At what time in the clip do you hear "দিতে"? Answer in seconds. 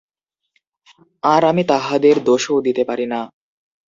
2.61-2.83